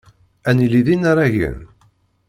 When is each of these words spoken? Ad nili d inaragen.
Ad 0.49 0.53
nili 0.55 0.81
d 0.85 0.87
inaragen. 0.93 1.59